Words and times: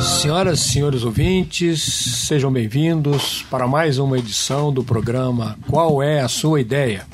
Senhoras 0.00 0.60
e 0.60 0.68
senhores 0.70 1.04
ouvintes, 1.04 1.82
sejam 1.82 2.50
bem-vindos 2.50 3.44
para 3.50 3.68
mais 3.68 3.98
uma 3.98 4.18
edição 4.18 4.72
do 4.72 4.82
programa 4.82 5.58
Qual 5.68 6.02
é 6.02 6.20
a 6.20 6.28
Sua 6.28 6.58
Ideia? 6.58 7.06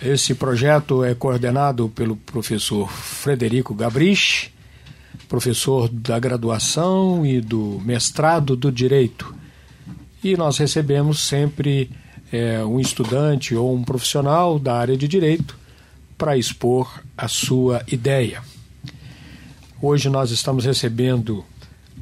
Esse 0.00 0.32
projeto 0.32 1.02
é 1.02 1.12
coordenado 1.12 1.88
pelo 1.88 2.14
professor 2.16 2.88
Frederico 2.88 3.74
Gabrich, 3.74 4.52
professor 5.28 5.88
da 5.88 6.20
graduação 6.20 7.26
e 7.26 7.40
do 7.40 7.80
mestrado 7.84 8.54
do 8.54 8.70
Direito. 8.70 9.34
E 10.22 10.36
nós 10.36 10.56
recebemos 10.56 11.18
sempre 11.26 11.90
é, 12.32 12.64
um 12.64 12.78
estudante 12.78 13.56
ou 13.56 13.74
um 13.74 13.82
profissional 13.82 14.56
da 14.56 14.76
área 14.76 14.96
de 14.96 15.08
Direito 15.08 15.58
para 16.16 16.36
expor 16.36 17.02
a 17.18 17.26
sua 17.26 17.82
ideia. 17.90 18.40
Hoje 19.82 20.10
nós 20.10 20.30
estamos 20.30 20.66
recebendo 20.66 21.42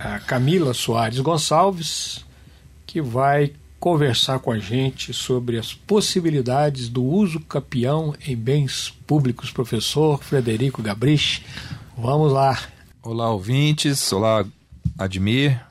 a 0.01 0.19
Camila 0.19 0.75
Soares 0.75 1.21
Gonçalves, 1.21 2.25
que 2.85 3.01
vai 3.01 3.53
conversar 3.79 4.41
com 4.41 4.51
a 4.51 4.59
gente 4.59 5.15
sobre 5.15 5.57
as 5.57 5.75
possibilidades 5.75 6.89
do 6.89 7.05
uso 7.05 7.39
capião 7.39 8.17
em 8.27 8.37
bens 8.37 8.93
públicos. 9.07 9.53
Professor 9.53 10.21
Frederico 10.21 10.83
Gabrich, 10.83 11.45
vamos 11.97 12.33
lá. 12.33 12.61
Olá, 13.01 13.31
ouvintes. 13.31 14.13
Olá, 14.13 14.45
Admir. 14.99 15.65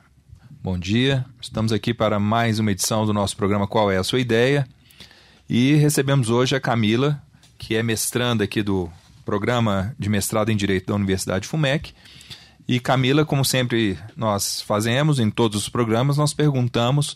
Bom 0.62 0.78
dia. 0.78 1.26
Estamos 1.42 1.72
aqui 1.72 1.92
para 1.92 2.18
mais 2.18 2.58
uma 2.58 2.72
edição 2.72 3.04
do 3.04 3.12
nosso 3.12 3.36
programa 3.36 3.66
Qual 3.66 3.92
é 3.92 3.98
a 3.98 4.02
Sua 4.02 4.18
Ideia? 4.18 4.66
E 5.46 5.74
recebemos 5.74 6.30
hoje 6.30 6.56
a 6.56 6.60
Camila, 6.60 7.22
que 7.58 7.74
é 7.74 7.82
mestranda 7.82 8.44
aqui 8.44 8.62
do 8.62 8.90
programa 9.28 9.94
de 9.98 10.08
mestrado 10.08 10.48
em 10.48 10.56
Direito 10.56 10.86
da 10.86 10.94
Universidade 10.94 11.46
FUMEC 11.46 11.92
e 12.66 12.80
Camila, 12.80 13.26
como 13.26 13.44
sempre 13.44 13.98
nós 14.16 14.62
fazemos 14.62 15.20
em 15.20 15.30
todos 15.30 15.60
os 15.60 15.68
programas, 15.68 16.16
nós 16.16 16.32
perguntamos 16.32 17.14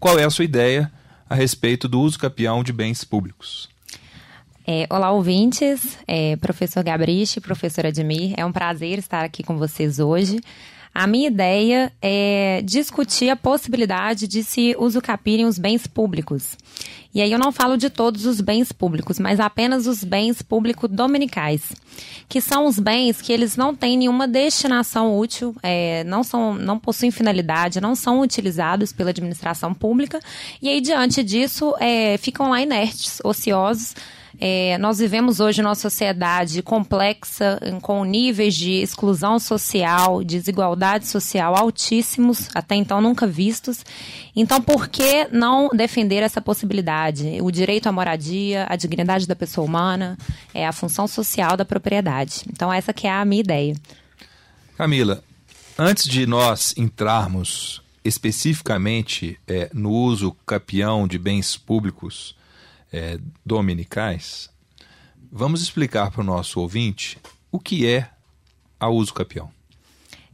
qual 0.00 0.18
é 0.18 0.24
a 0.24 0.30
sua 0.30 0.44
ideia 0.44 0.90
a 1.30 1.36
respeito 1.36 1.86
do 1.86 2.00
uso 2.00 2.18
capião 2.18 2.64
de 2.64 2.72
bens 2.72 3.04
públicos. 3.04 3.70
É, 4.66 4.88
olá, 4.90 5.12
ouvintes, 5.12 5.96
é, 6.04 6.34
professor 6.34 6.82
Gabriche, 6.82 7.40
professora 7.40 7.90
Admir, 7.90 8.34
é 8.36 8.44
um 8.44 8.50
prazer 8.50 8.98
estar 8.98 9.24
aqui 9.24 9.44
com 9.44 9.56
vocês 9.56 10.00
hoje. 10.00 10.40
A 10.94 11.06
minha 11.06 11.28
ideia 11.28 11.90
é 12.02 12.60
discutir 12.64 13.30
a 13.30 13.36
possibilidade 13.36 14.28
de 14.28 14.44
se 14.44 14.76
usucapirem 14.78 15.46
os 15.46 15.58
bens 15.58 15.86
públicos. 15.86 16.56
E 17.14 17.20
aí 17.20 17.30
eu 17.30 17.38
não 17.38 17.52
falo 17.52 17.76
de 17.76 17.90
todos 17.90 18.24
os 18.24 18.40
bens 18.40 18.72
públicos, 18.72 19.18
mas 19.18 19.38
apenas 19.38 19.86
os 19.86 20.02
bens 20.02 20.40
públicos 20.40 20.90
dominicais, 20.90 21.72
que 22.26 22.40
são 22.40 22.66
os 22.66 22.78
bens 22.78 23.20
que 23.20 23.32
eles 23.32 23.54
não 23.54 23.74
têm 23.74 23.98
nenhuma 23.98 24.26
destinação 24.26 25.18
útil, 25.18 25.54
é, 25.62 26.04
não, 26.04 26.22
são, 26.22 26.54
não 26.54 26.78
possuem 26.78 27.10
finalidade, 27.10 27.82
não 27.82 27.94
são 27.94 28.20
utilizados 28.20 28.92
pela 28.92 29.10
administração 29.10 29.74
pública, 29.74 30.20
e 30.60 30.70
aí 30.70 30.80
diante 30.80 31.22
disso 31.22 31.74
é, 31.78 32.16
ficam 32.16 32.48
lá 32.48 32.62
inertes, 32.62 33.20
ociosos, 33.22 33.94
é, 34.44 34.76
nós 34.76 34.98
vivemos 34.98 35.38
hoje 35.38 35.62
numa 35.62 35.76
sociedade 35.76 36.62
complexa, 36.64 37.60
com 37.80 38.02
níveis 38.02 38.56
de 38.56 38.72
exclusão 38.72 39.38
social, 39.38 40.24
desigualdade 40.24 41.06
social 41.06 41.54
altíssimos, 41.56 42.48
até 42.52 42.74
então 42.74 43.00
nunca 43.00 43.24
vistos. 43.24 43.84
Então, 44.34 44.60
por 44.60 44.88
que 44.88 45.28
não 45.30 45.68
defender 45.68 46.24
essa 46.24 46.40
possibilidade? 46.40 47.38
O 47.40 47.52
direito 47.52 47.86
à 47.86 47.92
moradia, 47.92 48.66
a 48.68 48.74
dignidade 48.74 49.28
da 49.28 49.36
pessoa 49.36 49.64
humana, 49.64 50.18
é 50.52 50.66
a 50.66 50.72
função 50.72 51.06
social 51.06 51.56
da 51.56 51.64
propriedade. 51.64 52.42
Então, 52.52 52.72
essa 52.72 52.92
que 52.92 53.06
é 53.06 53.12
a 53.12 53.24
minha 53.24 53.42
ideia. 53.42 53.76
Camila, 54.76 55.22
antes 55.78 56.02
de 56.02 56.26
nós 56.26 56.74
entrarmos 56.76 57.80
especificamente 58.04 59.38
é, 59.46 59.70
no 59.72 59.92
uso 59.92 60.36
capião 60.44 61.06
de 61.06 61.16
bens 61.16 61.56
públicos, 61.56 62.34
é, 62.92 63.18
dominicais, 63.44 64.50
vamos 65.30 65.62
explicar 65.62 66.10
para 66.10 66.20
o 66.20 66.24
nosso 66.24 66.60
ouvinte 66.60 67.18
o 67.50 67.58
que 67.58 67.86
é 67.86 68.10
a 68.78 68.88
uso 68.88 69.14
capião. 69.14 69.50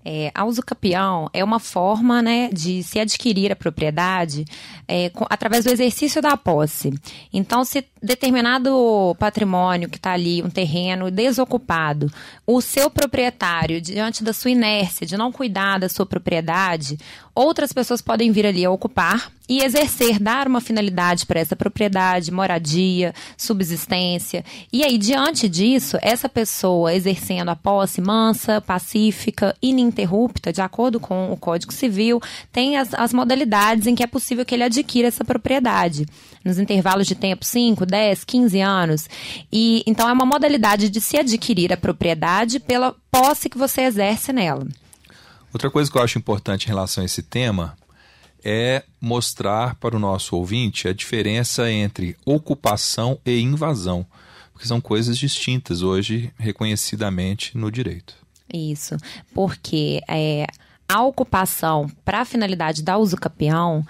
É, 0.05 0.31
a 0.35 0.45
uso 0.45 0.63
capião 0.63 1.29
é 1.35 1.45
uma 1.45 1.59
forma 1.59 2.23
né, 2.23 2.49
de 2.51 2.83
se 2.83 2.99
adquirir 2.99 3.53
a 3.53 3.57
propriedade 3.57 4.45
é, 4.87 5.11
com, 5.11 5.27
através 5.29 5.65
do 5.65 5.71
exercício 5.71 6.23
da 6.23 6.37
posse. 6.37 6.95
Então, 7.33 7.65
se 7.65 7.85
determinado 8.03 9.15
patrimônio 9.19 9.89
que 9.89 9.99
está 9.99 10.13
ali, 10.13 10.43
um 10.43 10.49
terreno 10.49 11.11
desocupado, 11.11 12.11
o 12.47 12.61
seu 12.63 12.89
proprietário, 12.89 13.81
diante 13.83 14.25
da 14.25 14.33
sua 14.33 14.51
inércia 14.51 15.07
de 15.07 15.17
não 15.17 15.31
cuidar 15.31 15.79
da 15.79 15.89
sua 15.89 16.07
propriedade, 16.07 16.99
outras 17.35 17.73
pessoas 17.73 18.01
podem 18.01 18.33
vir 18.33 18.47
ali 18.47 18.65
a 18.65 18.71
ocupar 18.71 19.31
e 19.49 19.63
exercer, 19.63 20.19
dar 20.19 20.47
uma 20.47 20.61
finalidade 20.61 21.25
para 21.25 21.41
essa 21.41 21.57
propriedade, 21.57 22.31
moradia, 22.31 23.15
subsistência. 23.37 24.45
E 24.73 24.85
aí, 24.85 24.99
diante 24.99 25.49
disso, 25.49 25.97
essa 26.03 26.29
pessoa 26.29 26.95
exercendo 26.95 27.49
a 27.49 27.57
posse 27.57 28.01
mansa, 28.01 28.61
pacífica, 28.61 29.57
ininterrupta, 29.63 30.53
de 30.53 30.61
acordo 30.61 31.01
com 31.01 31.33
o 31.33 31.37
Código 31.37 31.73
Civil, 31.73 32.21
tem 32.53 32.77
as, 32.77 32.93
as 32.93 33.13
modalidades 33.13 33.87
em 33.87 33.95
que 33.95 34.03
é 34.03 34.07
possível 34.07 34.45
que 34.45 34.55
ele 34.55 34.65
adquira 34.65 35.09
essa 35.09 35.25
propriedade. 35.25 36.07
Nos 36.45 36.59
intervalos 36.59 37.07
de 37.07 37.15
tempo 37.15 37.45
5, 37.45 37.87
10, 37.87 38.25
15 38.25 38.61
anos. 38.61 39.09
E 39.53 39.83
então 39.87 40.09
é 40.09 40.13
uma 40.13 40.27
modalidade 40.27 40.89
de 40.89 41.01
se 41.01 41.17
adquirir 41.17 41.73
a 41.73 41.77
propriedade 41.77 42.61
pela 42.61 42.95
posse 43.11 43.49
que 43.49 43.59
você 43.59 43.83
exerce 43.83 44.33
nela. 44.33 44.67
Outra 45.53 45.71
coisa 45.71 45.91
que 45.91 45.97
eu 45.97 46.03
acho 46.03 46.19
importante 46.19 46.65
em 46.65 46.69
relação 46.69 47.03
a 47.03 47.07
esse 47.07 47.23
tema 47.23 47.77
é 48.44 48.84
mostrar 49.00 49.75
para 49.76 49.97
o 49.97 49.99
nosso 49.99 50.37
ouvinte 50.37 50.88
a 50.88 50.93
diferença 50.93 51.71
entre 51.71 52.16
ocupação 52.25 53.19
e 53.25 53.38
invasão, 53.41 54.06
porque 54.53 54.66
são 54.66 54.81
coisas 54.81 55.16
distintas 55.19 55.82
hoje 55.82 56.32
reconhecidamente 56.38 57.56
no 57.56 57.71
direito. 57.71 58.15
Isso, 58.53 58.97
porque 59.34 60.00
é, 60.09 60.47
a 60.88 61.03
ocupação 61.03 61.91
para 62.04 62.22
a 62.22 62.25
finalidade 62.25 62.82
da 62.82 62.97
usucapião 62.97 63.84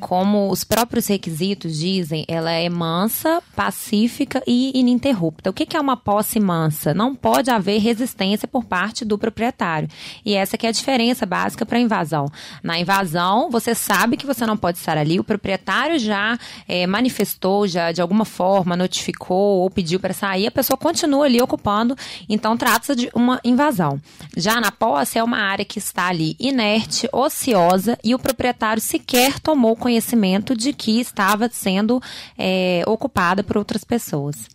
como 0.00 0.50
os 0.50 0.64
próprios 0.64 1.06
requisitos 1.06 1.78
dizem, 1.78 2.24
ela 2.28 2.50
é 2.50 2.68
mansa, 2.68 3.42
pacífica 3.54 4.42
e 4.46 4.78
ininterrupta. 4.78 5.50
O 5.50 5.52
que 5.52 5.76
é 5.76 5.80
uma 5.80 5.96
posse 5.96 6.38
mansa? 6.38 6.92
Não 6.92 7.14
pode 7.14 7.50
haver 7.50 7.80
resistência 7.80 8.46
por 8.46 8.64
parte 8.64 9.04
do 9.04 9.16
proprietário. 9.16 9.88
E 10.24 10.34
essa 10.34 10.58
que 10.58 10.66
é 10.66 10.68
a 10.68 10.72
diferença 10.72 11.24
básica 11.24 11.64
para 11.64 11.78
a 11.78 11.80
invasão. 11.80 12.26
Na 12.62 12.78
invasão, 12.78 13.50
você 13.50 13.74
sabe 13.74 14.16
que 14.16 14.26
você 14.26 14.44
não 14.46 14.56
pode 14.56 14.78
estar 14.78 14.98
ali, 14.98 15.18
o 15.18 15.24
proprietário 15.24 15.98
já 15.98 16.38
é, 16.68 16.86
manifestou, 16.86 17.66
já 17.66 17.92
de 17.92 18.00
alguma 18.00 18.24
forma 18.24 18.76
notificou 18.76 19.60
ou 19.60 19.70
pediu 19.70 20.00
para 20.00 20.12
sair, 20.12 20.46
a 20.46 20.50
pessoa 20.50 20.76
continua 20.76 21.26
ali 21.26 21.40
ocupando, 21.40 21.96
então 22.28 22.56
trata-se 22.56 22.94
de 22.94 23.10
uma 23.14 23.40
invasão. 23.44 24.00
Já 24.36 24.60
na 24.60 24.70
posse, 24.70 25.18
é 25.18 25.22
uma 25.22 25.38
área 25.38 25.64
que 25.64 25.78
está 25.78 26.08
ali 26.08 26.36
inerte, 26.38 27.08
ociosa 27.12 27.98
e 28.02 28.14
o 28.14 28.18
proprietário 28.18 28.82
sequer 28.82 29.38
tomou 29.38 29.76
conhecimento 29.84 30.56
de 30.56 30.72
que 30.72 30.98
estava 30.98 31.46
sendo 31.52 32.00
é, 32.38 32.82
ocupada 32.86 33.44
por 33.44 33.58
outras 33.58 33.84
pessoas. 33.84 34.48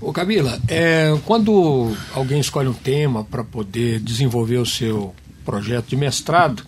Ô 0.00 0.12
Camila, 0.12 0.56
é, 0.68 1.12
quando 1.24 1.92
alguém 2.14 2.38
escolhe 2.38 2.68
um 2.68 2.74
tema 2.74 3.24
para 3.24 3.42
poder 3.42 3.98
desenvolver 3.98 4.58
o 4.58 4.64
seu 4.64 5.12
projeto 5.44 5.88
de 5.88 5.96
mestrado, 5.96 6.64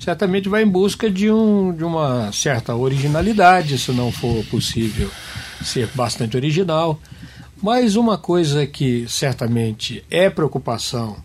certamente 0.00 0.48
vai 0.48 0.64
em 0.64 0.68
busca 0.68 1.08
de, 1.08 1.30
um, 1.30 1.72
de 1.72 1.84
uma 1.84 2.32
certa 2.32 2.74
originalidade, 2.74 3.78
se 3.78 3.92
não 3.92 4.10
for 4.10 4.44
possível 4.46 5.08
ser 5.62 5.88
bastante 5.94 6.36
original. 6.36 6.98
Mas 7.62 7.94
uma 7.94 8.18
coisa 8.18 8.66
que 8.66 9.06
certamente 9.08 10.04
é 10.10 10.28
preocupação 10.28 11.16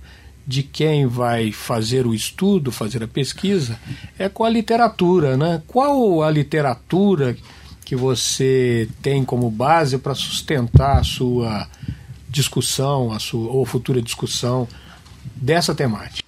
de 0.45 0.63
quem 0.63 1.07
vai 1.07 1.51
fazer 1.51 2.05
o 2.05 2.13
estudo, 2.13 2.71
fazer 2.71 3.03
a 3.03 3.07
pesquisa, 3.07 3.79
é 4.19 4.27
com 4.27 4.43
a 4.43 4.49
literatura, 4.49 5.37
né? 5.37 5.61
Qual 5.67 6.21
a 6.21 6.29
literatura 6.29 7.35
que 7.85 7.95
você 7.95 8.89
tem 9.01 9.23
como 9.23 9.49
base 9.49 9.97
para 9.97 10.15
sustentar 10.15 10.99
a 10.99 11.03
sua 11.03 11.67
discussão, 12.29 13.11
a 13.11 13.19
sua 13.19 13.51
ou 13.51 13.65
futura 13.65 14.01
discussão 14.01 14.67
dessa 15.35 15.73
temática? 15.73 16.27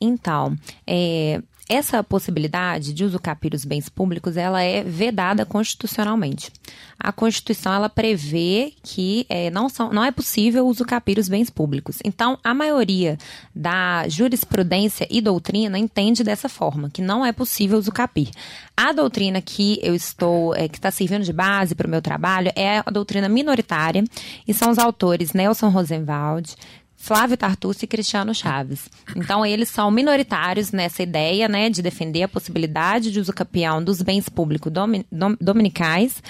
Então, 0.00 0.56
é, 0.86 1.40
essa 1.68 2.04
possibilidade 2.04 2.92
de 2.92 3.04
usucapir 3.04 3.54
os 3.54 3.64
bens 3.64 3.88
públicos, 3.88 4.36
ela 4.36 4.62
é 4.62 4.82
vedada 4.82 5.46
constitucionalmente. 5.46 6.50
A 6.98 7.10
Constituição, 7.10 7.72
ela 7.72 7.88
prevê 7.88 8.72
que 8.82 9.24
é, 9.28 9.50
não, 9.50 9.68
são, 9.68 9.90
não 9.90 10.04
é 10.04 10.10
possível 10.10 10.66
usucapir 10.66 11.18
os 11.18 11.28
bens 11.28 11.48
públicos. 11.48 11.98
Então, 12.04 12.38
a 12.44 12.52
maioria 12.52 13.16
da 13.54 14.06
jurisprudência 14.08 15.06
e 15.10 15.20
doutrina 15.20 15.78
entende 15.78 16.22
dessa 16.22 16.48
forma, 16.48 16.90
que 16.90 17.00
não 17.00 17.24
é 17.24 17.32
possível 17.32 17.78
usucapir. 17.78 18.28
A 18.76 18.92
doutrina 18.92 19.40
que 19.40 19.78
eu 19.82 19.94
estou, 19.94 20.54
é, 20.54 20.68
que 20.68 20.76
está 20.76 20.90
servindo 20.90 21.24
de 21.24 21.32
base 21.32 21.74
para 21.74 21.86
o 21.86 21.90
meu 21.90 22.02
trabalho 22.02 22.52
é 22.54 22.78
a 22.78 22.90
doutrina 22.90 23.28
minoritária, 23.28 24.04
e 24.46 24.52
são 24.52 24.70
os 24.70 24.78
autores 24.78 25.32
Nelson 25.32 25.68
Rosenwald, 25.68 26.54
Flávio 27.04 27.36
Tartucci 27.36 27.84
e 27.84 27.86
Cristiano 27.86 28.34
Chaves. 28.34 28.88
Então, 29.14 29.44
eles 29.44 29.68
são 29.68 29.90
minoritários 29.90 30.72
nessa 30.72 31.02
ideia 31.02 31.46
né, 31.46 31.68
de 31.68 31.82
defender 31.82 32.22
a 32.22 32.28
possibilidade 32.28 33.12
de 33.12 33.20
uso 33.20 33.30
capião 33.30 33.84
dos 33.84 34.00
bens 34.00 34.26
públicos 34.30 34.72
domi 34.72 35.04
dominicais. 35.38 36.22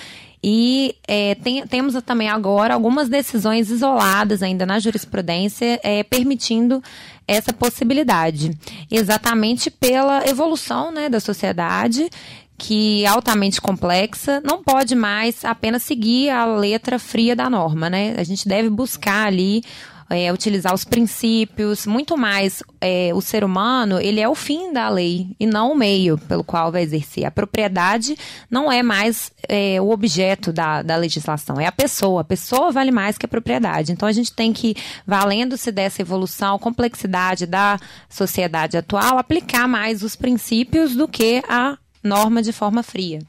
E 0.43 0.97
é, 1.06 1.37
tem, 1.37 1.65
temos 1.69 1.94
também 2.03 2.29
agora 2.29 2.75
algumas 2.75 3.09
decisões 3.09 3.71
isoladas 3.71 4.43
ainda 4.43 4.67
na 4.67 4.81
jurisprudência 4.81 5.79
é, 5.85 6.03
permitindo 6.03 6.82
essa 7.27 7.53
possibilidade. 7.53 8.50
Exatamente 8.91 9.70
pela 9.70 10.29
evolução 10.29 10.91
né, 10.91 11.09
da 11.09 11.20
sociedade 11.20 12.11
que 12.56 13.05
é 13.05 13.09
altamente 13.09 13.61
complexa, 13.61 14.41
não 14.44 14.62
pode 14.62 14.94
mais 14.94 15.44
apenas 15.44 15.82
seguir 15.82 16.31
a 16.31 16.44
letra 16.44 16.99
fria 16.99 17.35
da 17.35 17.50
norma, 17.50 17.91
né? 17.91 18.15
A 18.17 18.23
gente 18.23 18.49
deve 18.49 18.70
buscar 18.70 19.27
ali 19.27 19.62
é, 20.11 20.33
utilizar 20.33 20.75
os 20.75 20.85
princípios, 20.85 21.87
muito 21.87 22.17
mais 22.17 22.62
é, 22.81 23.11
o 23.15 23.21
ser 23.21 23.45
humano, 23.45 24.01
ele 24.01 24.21
é 24.21 24.29
o 24.29 24.35
fim 24.35 24.73
da 24.73 24.89
lei 24.89 25.35
e 25.39 25.47
não 25.47 25.73
o 25.73 25.75
meio 25.75 26.19
pelo 26.19 26.45
qual 26.45 26.71
vai 26.71 26.83
exercer. 26.83 27.25
A 27.25 27.31
propriedade 27.31 28.17
não 28.51 28.71
é 28.71 28.83
mais 28.83 29.33
é, 29.49 29.81
o 29.81 29.91
objeto 29.91 30.53
da, 30.53 30.83
da 30.83 30.97
legislação, 30.97 31.61
é 31.61 31.67
a 31.67 31.73
pessoa. 31.73 32.21
A 32.21 32.25
pessoa 32.25 32.71
vale 32.71 32.91
mais 32.91 33.17
que 33.17 33.27
a 33.27 33.29
propriedade. 33.29 33.93
Então 33.93 34.09
a 34.09 34.12
gente 34.12 34.33
tem 34.33 34.53
que, 34.53 34.77
valendo-se 35.06 35.73
dessa 35.73 36.03
evolução, 36.03 36.59
complexidade 36.59 37.47
da 37.47 37.79
sociedade 38.09 38.77
atual, 38.77 39.19
aplicar 39.19 39.67
mais 39.67 40.03
os 40.03 40.17
princípios 40.17 40.95
do 40.95 41.09
que 41.09 41.43
a 41.49 41.79
norma 42.03 42.43
de 42.43 42.53
forma 42.53 42.83
fria. 42.83 43.21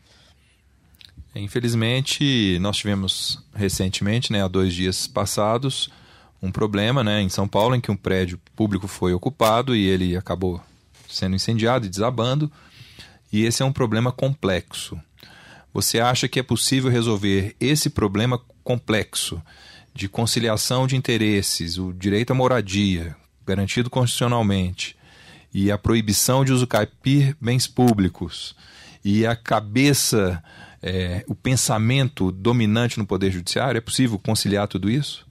Infelizmente, 1.36 2.57
nós 2.62 2.77
tivemos 2.77 3.44
recentemente, 3.54 4.31
né, 4.31 4.44
há 4.44 4.48
dois 4.48 4.74
dias 4.74 5.06
passados, 5.06 5.89
um 6.42 6.52
problema 6.52 7.04
né, 7.04 7.22
em 7.22 7.30
São 7.30 7.48
Paulo 7.48 7.76
em 7.76 7.82
que 7.82 7.92
um 7.92 7.96
prédio 7.96 8.40
público 8.56 8.88
foi 8.88 9.14
ocupado 9.14 9.76
e 9.76 9.86
ele 9.86 10.16
acabou 10.16 10.62
sendo 11.10 11.36
incendiado 11.36 11.86
e 11.86 11.90
desabando. 11.90 12.52
E 13.32 13.44
esse 13.44 13.64
é 13.64 13.66
um 13.66 13.74
problema 13.74 14.12
complexo. 14.12 15.00
Você 15.74 16.00
acha 16.00 16.28
que 16.28 16.40
é 16.40 16.44
possível 16.44 16.90
resolver 16.90 17.56
esse 17.60 17.90
problema 17.90 18.40
complexo 18.64 19.42
de 19.94 20.08
conciliação 20.08 20.88
de 20.88 20.96
interesses, 20.96 21.78
o 21.78 21.94
direito 21.94 22.32
à 22.32 22.34
moradia, 22.34 23.16
garantido 23.46 23.90
constitucionalmente, 23.90 24.96
e 25.54 25.72
a 25.72 25.78
proibição 25.78 26.44
de 26.44 26.52
usucapiar 26.52 27.36
bens 27.40 27.66
públicos, 27.66 28.56
e 29.04 29.26
a 29.26 29.36
cabeça, 29.36 30.44
é, 30.82 31.24
o 31.28 31.36
pensamento 31.36 32.32
dominante 32.32 32.98
no 32.98 33.06
Poder 33.06 33.32
Judiciário? 33.32 33.78
É 33.78 33.82
possível 33.82 34.18
conciliar 34.18 34.68
tudo 34.68 34.90
isso? 34.90 35.25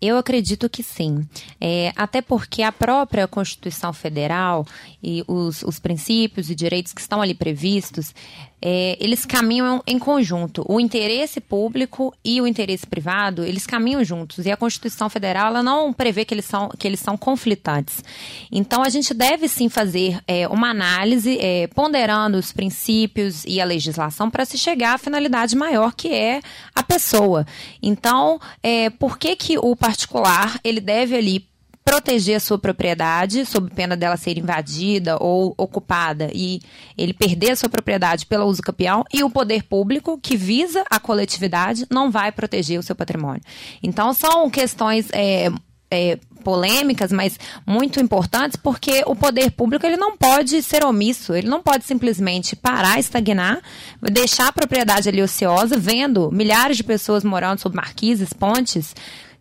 Eu 0.00 0.18
acredito 0.18 0.68
que 0.68 0.82
sim. 0.82 1.26
É, 1.60 1.92
até 1.96 2.20
porque 2.20 2.62
a 2.62 2.72
própria 2.72 3.26
Constituição 3.26 3.92
Federal 3.92 4.66
e 5.02 5.24
os, 5.26 5.62
os 5.62 5.78
princípios 5.78 6.50
e 6.50 6.54
direitos 6.54 6.92
que 6.92 7.00
estão 7.00 7.22
ali 7.22 7.34
previstos, 7.34 8.14
é, 8.60 8.96
eles 9.00 9.24
caminham 9.24 9.82
em 9.86 9.98
conjunto. 9.98 10.64
O 10.68 10.80
interesse 10.80 11.40
público 11.40 12.14
e 12.24 12.40
o 12.40 12.46
interesse 12.46 12.86
privado, 12.86 13.44
eles 13.44 13.66
caminham 13.66 14.02
juntos. 14.02 14.46
E 14.46 14.50
a 14.50 14.56
Constituição 14.56 15.10
Federal 15.10 15.48
ela 15.48 15.62
não 15.62 15.92
prevê 15.92 16.24
que 16.24 16.32
eles 16.32 16.46
são, 16.46 16.68
que 16.70 16.86
eles 16.86 17.00
são 17.00 17.16
conflitantes. 17.16 18.02
Então, 18.50 18.82
a 18.82 18.88
gente 18.88 19.12
deve 19.12 19.48
sim 19.48 19.68
fazer 19.68 20.18
é, 20.26 20.48
uma 20.48 20.70
análise 20.70 21.38
é, 21.38 21.66
ponderando 21.68 22.38
os 22.38 22.52
princípios 22.52 23.44
e 23.46 23.60
a 23.60 23.64
legislação 23.64 24.30
para 24.30 24.44
se 24.44 24.56
chegar 24.56 24.94
à 24.94 24.98
finalidade 24.98 25.54
maior, 25.54 25.92
que 25.94 26.12
é 26.12 26.40
a 26.74 26.82
pessoa. 26.82 27.46
Então, 27.82 28.40
é, 28.62 28.90
por 28.90 29.18
que, 29.18 29.36
que 29.36 29.58
o 29.58 29.76
particular 29.76 30.58
ele 30.64 30.80
deve 30.80 31.14
ali 31.16 31.46
proteger 31.86 32.34
a 32.34 32.40
sua 32.40 32.58
propriedade, 32.58 33.46
sob 33.46 33.70
pena 33.70 33.96
dela 33.96 34.16
ser 34.16 34.36
invadida 34.36 35.16
ou 35.22 35.54
ocupada 35.56 36.28
e 36.34 36.60
ele 36.98 37.14
perder 37.14 37.52
a 37.52 37.56
sua 37.56 37.68
propriedade 37.68 38.26
pelo 38.26 38.44
uso 38.46 38.60
capião, 38.60 39.04
e 39.14 39.22
o 39.22 39.30
poder 39.30 39.62
público, 39.62 40.18
que 40.20 40.36
visa 40.36 40.84
a 40.90 40.98
coletividade, 40.98 41.86
não 41.88 42.10
vai 42.10 42.32
proteger 42.32 42.80
o 42.80 42.82
seu 42.82 42.96
patrimônio. 42.96 43.40
Então, 43.80 44.12
são 44.12 44.50
questões. 44.50 45.08
É, 45.12 45.48
é, 45.88 46.18
polêmicas, 46.42 47.10
mas 47.10 47.38
muito 47.66 48.00
importantes, 48.00 48.56
porque 48.56 49.02
o 49.06 49.16
poder 49.16 49.50
público 49.50 49.84
ele 49.84 49.96
não 49.96 50.16
pode 50.16 50.62
ser 50.62 50.84
omisso, 50.84 51.34
ele 51.34 51.48
não 51.48 51.60
pode 51.60 51.84
simplesmente 51.84 52.54
parar, 52.54 53.00
estagnar, 53.00 53.60
deixar 54.00 54.48
a 54.48 54.52
propriedade 54.52 55.08
ali 55.08 55.20
ociosa, 55.20 55.76
vendo 55.76 56.30
milhares 56.30 56.76
de 56.76 56.84
pessoas 56.84 57.24
morando 57.24 57.60
sob 57.60 57.74
marquises, 57.74 58.32
pontes, 58.32 58.94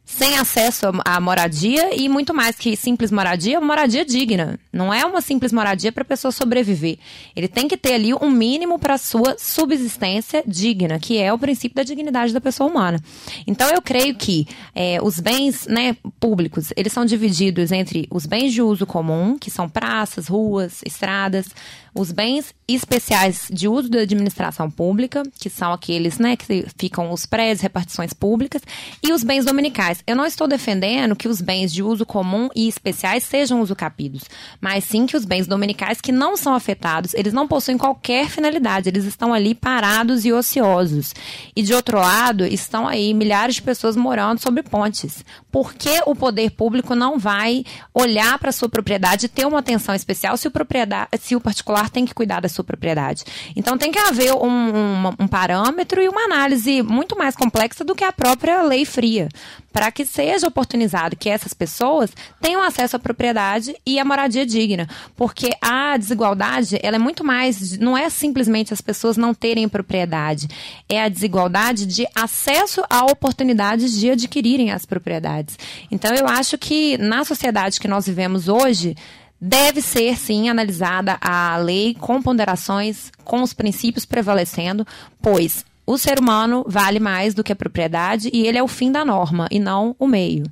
sem 0.06 0.38
acesso 0.38 0.86
à 1.04 1.20
moradia 1.20 1.96
e 1.96 2.08
muito 2.08 2.34
mais 2.34 2.56
que 2.56 2.76
simples 2.76 3.12
moradia, 3.12 3.60
moradia 3.60 4.06
digna. 4.06 4.60
Não 4.72 4.94
é 4.94 5.04
uma 5.04 5.20
simples 5.20 5.52
moradia 5.52 5.92
para 5.92 6.04
a 6.04 6.06
pessoa 6.06 6.32
sobreviver. 6.32 7.00
Ele 7.36 7.48
tem 7.48 7.68
que 7.68 7.76
ter 7.76 7.96
ali 7.96 8.14
um 8.14 8.30
mínimo 8.30 8.78
para 8.78 9.00
sua 9.00 9.36
subsistência 9.38 10.44
digna, 10.46 11.00
que 11.00 11.18
é 11.18 11.34
o 11.34 11.40
princípio 11.40 11.76
da 11.76 11.84
dignidade 11.84 12.32
da 12.32 12.40
pessoa 12.40 12.70
humana. 12.70 13.02
Então 13.48 13.70
eu 13.72 13.82
creio 13.82 14.16
que 14.16 14.48
é, 14.76 15.00
os 15.02 15.20
bens 15.20 15.66
né, 15.66 15.98
públicos 16.20 16.72
eles 16.78 16.94
são 16.94 17.04
divididos 17.04 17.72
entre 17.72 18.08
os 18.12 18.28
bens 18.28 18.54
de 18.54 18.62
uso 18.62 18.86
comum, 18.86 19.38
que 19.40 19.50
são 19.50 19.68
praças, 19.68 20.28
ruas, 20.28 20.82
estradas, 20.86 21.48
os 21.96 22.12
bens 22.12 22.54
especiais 22.68 23.48
de 23.50 23.70
uso 23.70 23.90
da 23.90 24.02
administração 24.02 24.70
pública, 24.70 25.24
que 25.40 25.50
são 25.50 25.72
aqueles 25.72 26.20
né, 26.20 26.36
que 26.36 26.66
ficam 26.78 27.12
os 27.12 27.26
prédios, 27.26 27.62
repartições 27.62 28.12
públicas, 28.12 28.62
e 29.02 29.14
os 29.14 29.24
bens 29.24 29.46
dominicais. 29.46 29.95
Eu 30.08 30.16
não 30.16 30.26
estou 30.26 30.48
defendendo 30.48 31.16
que 31.16 31.28
os 31.28 31.42
bens 31.42 31.72
de 31.74 31.84
uso 31.84 32.06
comum 32.06 32.50
e 32.56 32.68
especiais 32.68 33.24
sejam 33.24 33.62
usucapidos, 33.62 34.24
mas 34.62 34.84
sim 34.84 35.06
que 35.06 35.18
os 35.18 35.26
bens 35.26 35.48
dominicais 35.48 36.00
que 36.00 36.12
não 36.12 36.38
são 36.38 36.54
afetados, 36.54 37.14
eles 37.14 37.34
não 37.34 37.48
possuem 37.48 37.78
qualquer 37.78 38.30
finalidade, 38.30 38.90
eles 38.90 39.06
estão 39.06 39.34
ali 39.34 39.54
parados 39.54 40.26
e 40.26 40.32
ociosos. 40.32 41.14
E 41.56 41.62
de 41.62 41.74
outro 41.74 42.00
lado, 42.00 42.46
estão 42.46 42.88
aí 42.88 43.14
milhares 43.14 43.56
de 43.56 43.62
pessoas 43.62 43.96
morando 43.96 44.40
sobre 44.40 44.64
pontes. 44.64 45.24
Por 45.52 45.74
que 45.74 46.02
o 46.06 46.16
poder 46.16 46.52
público 46.52 46.96
não 46.96 47.20
vai 47.20 47.64
olhar 47.94 48.40
para 48.40 48.52
sua 48.52 48.70
propriedade 48.70 49.26
e 49.26 49.30
ter 49.30 49.46
uma 49.46 49.60
atenção 49.60 49.94
especial 49.94 50.38
se 50.38 50.48
o, 50.48 50.52
propriedade, 50.52 51.10
se 51.20 51.36
o 51.36 51.42
particular 51.42 51.66
particular 51.66 51.90
tem 51.90 52.06
que 52.06 52.14
cuidar 52.14 52.40
da 52.40 52.48
sua 52.48 52.64
propriedade. 52.64 53.24
Então 53.56 53.78
tem 53.78 53.92
que 53.92 54.00
haver 54.00 54.34
um, 54.34 54.48
um, 54.48 55.08
um 55.20 55.28
parâmetro 55.28 56.02
e 56.02 56.08
uma 56.08 56.24
análise 56.26 56.82
muito 56.82 57.18
mais 57.18 57.36
complexa 57.36 57.84
do 57.84 57.96
que 57.96 58.04
a 58.04 58.12
própria 58.12 58.62
lei 58.62 58.86
fria, 58.86 59.30
para 59.74 59.85
que 59.92 60.06
seja 60.06 60.48
oportunizado 60.48 61.16
que 61.16 61.30
essas 61.30 61.54
pessoas 61.54 62.12
tenham 62.42 62.62
acesso 62.62 62.96
à 62.96 63.00
propriedade 63.00 63.76
e 63.86 64.00
à 64.00 64.06
moradia 64.06 64.46
digna, 64.46 64.88
porque 65.16 65.50
a 65.62 65.98
desigualdade 65.98 66.80
ela 66.82 66.96
é 66.96 67.00
muito 67.00 67.24
mais, 67.24 67.78
não 67.78 67.98
é 67.98 68.10
simplesmente 68.10 68.74
as 68.74 68.82
pessoas 68.82 69.18
não 69.18 69.34
terem 69.34 69.68
propriedade, 69.68 70.48
é 70.88 71.02
a 71.02 71.10
desigualdade 71.10 71.86
de 71.86 72.08
acesso 72.16 72.84
a 72.90 73.06
oportunidades 73.06 73.98
de 73.98 74.10
adquirirem 74.10 74.72
as 74.72 74.86
propriedades. 74.86 75.58
Então 75.92 76.14
eu 76.14 76.28
acho 76.28 76.58
que 76.58 76.98
na 76.98 77.24
sociedade 77.24 77.80
que 77.80 77.88
nós 77.88 78.06
vivemos 78.06 78.48
hoje 78.48 78.96
Deve 79.40 79.82
ser, 79.82 80.18
sim, 80.18 80.50
analisada 80.50 81.18
a 81.20 81.58
lei 81.58 81.94
com 81.94 82.22
ponderações, 82.22 83.12
com 83.24 83.44
os 83.44 83.54
princípios 83.54 84.06
prevalecendo, 84.06 84.88
pois 85.22 85.66
o 85.86 85.98
ser 85.98 86.20
humano 86.20 86.66
vale 86.68 87.00
mais 87.00 87.34
do 87.34 87.44
que 87.44 87.52
a 87.52 87.56
propriedade 87.56 88.30
e 88.34 88.48
ele 88.48 88.58
é 88.58 88.64
o 88.64 88.68
fim 88.68 88.92
da 88.92 89.06
norma 89.06 89.48
e 89.52 89.60
não 89.60 89.96
o 90.00 90.08
meio. 90.08 90.44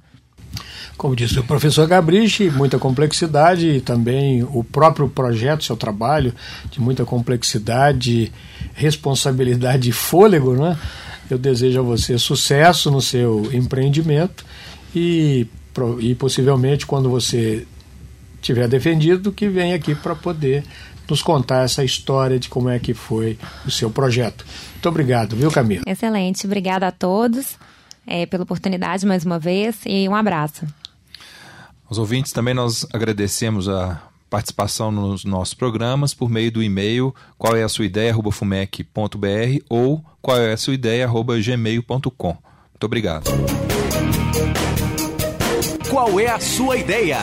Como 0.96 1.16
disse 1.16 1.40
o 1.40 1.44
professor 1.44 1.88
Gabrichi, 1.88 2.52
muita 2.52 2.78
complexidade 2.78 3.68
e 3.68 3.82
também 3.82 4.44
o 4.44 4.64
próprio 4.64 5.10
projeto, 5.10 5.64
seu 5.64 5.76
trabalho, 5.76 6.34
de 6.70 6.80
muita 6.80 7.04
complexidade, 7.04 8.32
responsabilidade 8.76 9.90
e 9.90 9.92
fôlego, 9.92 10.54
né? 10.54 10.78
Eu 11.30 11.38
desejo 11.38 11.80
a 11.80 11.84
você 11.84 12.20
sucesso 12.20 12.92
no 12.92 13.02
seu 13.02 13.50
empreendimento 13.52 14.46
e, 14.96 15.48
e 16.00 16.14
possivelmente 16.14 16.86
quando 16.86 17.10
você 17.10 17.66
tiver 18.42 18.68
defendido, 18.68 19.32
que 19.32 19.48
vem 19.48 19.74
aqui 19.74 19.96
para 19.96 20.14
poder 20.14 20.64
nos 21.10 21.22
contar 21.22 21.64
essa 21.64 21.84
história 21.84 22.40
de 22.40 22.50
como 22.50 22.70
é 22.70 22.80
que 22.80 22.94
foi 22.94 23.38
o 23.66 23.72
seu 23.72 23.90
projeto. 23.90 24.46
Muito 24.74 24.90
obrigado, 24.90 25.36
viu, 25.36 25.52
Camila? 25.52 25.84
Excelente. 25.88 26.46
Obrigada 26.46 26.88
a 26.88 26.92
todos 26.92 27.58
é, 28.06 28.26
pela 28.26 28.44
oportunidade 28.44 29.06
mais 29.06 29.26
uma 29.26 29.40
vez 29.40 29.78
e 29.86 30.08
um 30.08 30.16
abraço. 30.16 30.66
Os 31.90 31.98
ouvintes 31.98 32.32
também 32.32 32.54
nós 32.54 32.86
agradecemos 32.92 33.70
a 33.70 34.02
participação 34.30 34.92
nos 34.92 35.24
nossos 35.24 35.54
programas 35.54 36.14
por 36.14 36.28
meio 36.28 36.52
do 36.52 36.64
e-mail 36.64 37.14
qual 37.38 37.56
é 37.56 37.64
a 37.64 37.70
sua 37.70 37.86
ideia 37.86 38.16
fumec.br 38.32 39.64
ou 39.70 40.04
qual 40.22 40.40
é 40.40 40.54
a 40.54 40.58
sua 40.58 40.74
ideia 40.74 41.08
gmail.com. 41.08 42.28
Muito 42.30 42.84
obrigado. 42.84 43.30
Qual 45.90 46.20
é 46.20 46.32
a 46.32 46.40
sua 46.40 46.78
ideia? 46.78 47.20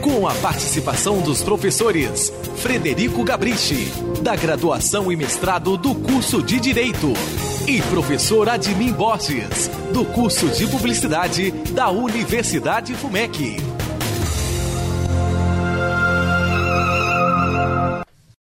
Com 0.00 0.26
a 0.26 0.32
participação 0.36 1.20
dos 1.20 1.42
professores 1.42 2.32
Frederico 2.56 3.22
Gabrichi, 3.24 3.92
da 4.22 4.34
graduação 4.34 5.12
e 5.12 5.16
mestrado 5.16 5.76
do 5.76 5.94
curso 5.94 6.42
de 6.42 6.58
Direito, 6.58 7.12
e 7.66 7.80
professor 7.82 8.48
Admin 8.48 8.92
Borges, 8.92 9.70
do 9.92 10.04
curso 10.04 10.48
de 10.48 10.66
Publicidade 10.66 11.50
da 11.72 11.90
Universidade 11.90 12.94
FUMEC. 12.94 13.73